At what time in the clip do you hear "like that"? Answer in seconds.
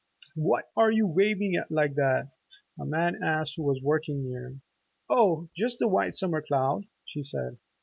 1.69-2.31